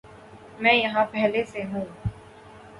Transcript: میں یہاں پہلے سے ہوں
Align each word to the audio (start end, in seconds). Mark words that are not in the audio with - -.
میں 0.59 0.73
یہاں 0.73 1.05
پہلے 1.11 1.43
سے 1.45 1.63
ہوں 1.63 1.85